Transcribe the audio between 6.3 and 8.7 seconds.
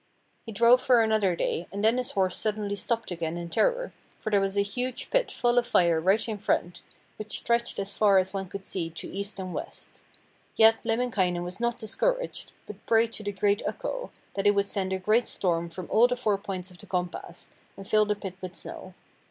front, which stretched as far as one could